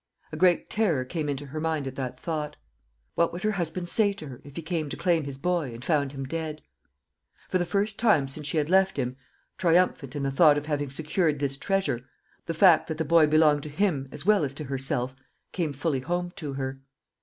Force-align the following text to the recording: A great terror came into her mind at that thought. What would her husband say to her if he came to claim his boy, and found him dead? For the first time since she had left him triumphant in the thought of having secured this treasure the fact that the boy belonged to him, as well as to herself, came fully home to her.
A 0.31 0.35
great 0.35 0.67
terror 0.67 1.05
came 1.05 1.29
into 1.29 1.45
her 1.45 1.59
mind 1.61 1.85
at 1.85 1.93
that 1.93 2.19
thought. 2.19 2.55
What 3.13 3.31
would 3.31 3.43
her 3.43 3.51
husband 3.51 3.87
say 3.87 4.13
to 4.13 4.27
her 4.29 4.41
if 4.43 4.55
he 4.55 4.63
came 4.63 4.89
to 4.89 4.97
claim 4.97 5.25
his 5.25 5.37
boy, 5.37 5.71
and 5.75 5.85
found 5.85 6.11
him 6.11 6.23
dead? 6.23 6.63
For 7.49 7.59
the 7.59 7.67
first 7.67 7.99
time 7.99 8.27
since 8.27 8.47
she 8.47 8.57
had 8.57 8.71
left 8.71 8.97
him 8.97 9.15
triumphant 9.59 10.15
in 10.15 10.23
the 10.23 10.31
thought 10.31 10.57
of 10.57 10.65
having 10.65 10.89
secured 10.89 11.37
this 11.37 11.55
treasure 11.55 12.01
the 12.47 12.55
fact 12.55 12.87
that 12.87 12.97
the 12.97 13.05
boy 13.05 13.27
belonged 13.27 13.61
to 13.61 13.69
him, 13.69 14.09
as 14.11 14.25
well 14.25 14.43
as 14.43 14.55
to 14.55 14.63
herself, 14.63 15.15
came 15.51 15.71
fully 15.71 15.99
home 15.99 16.31
to 16.37 16.53
her. 16.53 16.81